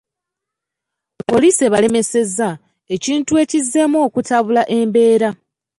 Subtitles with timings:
[1.29, 2.49] Poliisi ebalemesezza,
[2.95, 5.29] ekintu ekizzeemu okutabula embeera.